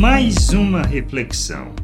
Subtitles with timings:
[0.00, 1.74] mais uma reflexão,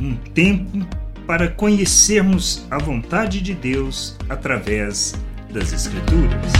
[0.00, 0.78] um tempo
[1.26, 5.20] para conhecermos a vontade de Deus através
[5.52, 6.52] das Escrituras.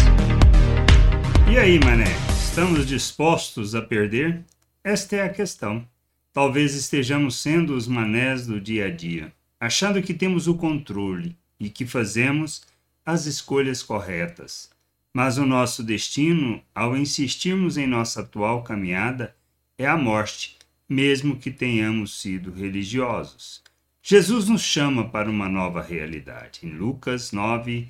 [1.48, 4.44] E aí, mané, estamos dispostos a perder?
[4.82, 5.86] Esta é a questão.
[6.32, 11.70] Talvez estejamos sendo os manés do dia a dia, achando que temos o controle e
[11.70, 12.62] que fazemos
[13.06, 14.68] as escolhas corretas.
[15.12, 19.32] Mas o nosso destino, ao insistirmos em nossa atual caminhada,
[19.78, 20.56] é a morte,
[20.88, 23.62] mesmo que tenhamos sido religiosos.
[24.02, 26.60] Jesus nos chama para uma nova realidade.
[26.62, 27.88] Em Lucas 9,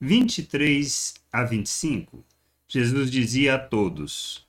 [0.00, 2.24] 23 a 25,
[2.68, 4.46] Jesus dizia a todos: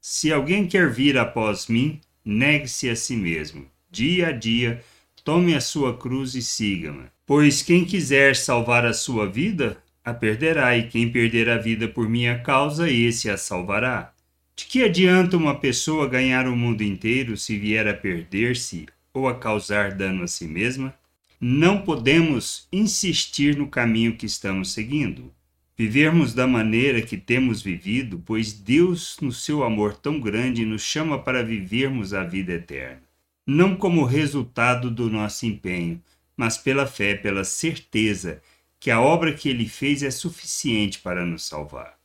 [0.00, 3.66] Se alguém quer vir após mim, negue-se a si mesmo.
[3.90, 4.84] Dia a dia,
[5.24, 7.04] tome a sua cruz e siga-me.
[7.26, 12.08] Pois quem quiser salvar a sua vida, a perderá, e quem perder a vida por
[12.08, 14.12] minha causa, esse a salvará.
[14.60, 19.34] De que adianta uma pessoa ganhar o mundo inteiro se vier a perder-se ou a
[19.34, 20.94] causar dano a si mesma?
[21.40, 25.32] Não podemos insistir no caminho que estamos seguindo.
[25.78, 31.18] Vivermos da maneira que temos vivido, pois Deus, no seu amor tão grande, nos chama
[31.18, 33.02] para vivermos a vida eterna.
[33.46, 36.02] Não como resultado do nosso empenho,
[36.36, 38.42] mas pela fé, pela certeza
[38.78, 41.99] que a obra que ele fez é suficiente para nos salvar.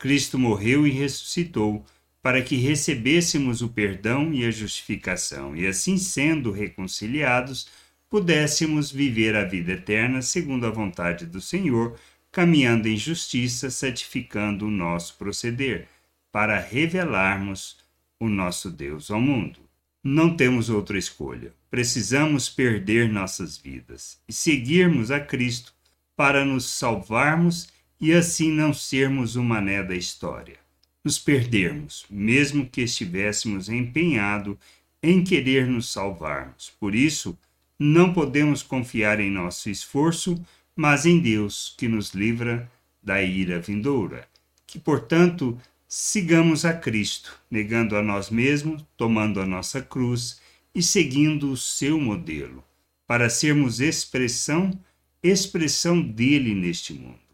[0.00, 1.84] Cristo morreu e ressuscitou
[2.22, 7.68] para que recebêssemos o perdão e a justificação, e assim sendo reconciliados,
[8.08, 11.98] pudéssemos viver a vida eterna segundo a vontade do Senhor,
[12.32, 15.86] caminhando em justiça, santificando o nosso proceder,
[16.32, 17.76] para revelarmos
[18.18, 19.60] o nosso Deus ao mundo.
[20.02, 21.52] Não temos outra escolha.
[21.70, 25.74] Precisamos perder nossas vidas e seguirmos a Cristo
[26.16, 27.68] para nos salvarmos
[28.00, 30.56] e assim não sermos o mané da história.
[31.04, 34.56] Nos perdermos, mesmo que estivéssemos empenhados
[35.02, 36.72] em querer nos salvarmos.
[36.80, 37.38] Por isso,
[37.78, 40.42] não podemos confiar em nosso esforço,
[40.74, 42.70] mas em Deus, que nos livra
[43.02, 44.26] da ira vindoura.
[44.66, 50.40] Que, portanto, sigamos a Cristo, negando a nós mesmos, tomando a nossa cruz
[50.74, 52.64] e seguindo o seu modelo,
[53.06, 54.78] para sermos expressão,
[55.22, 57.19] expressão dele neste mundo